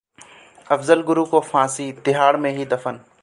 अफजल 0.71 1.01
गुरु 1.01 1.25
को 1.25 1.39
फांसी, 1.41 1.91
तिहाड़ 1.91 2.35
में 2.37 2.51
ही 2.51 2.65
दफन 2.65 2.99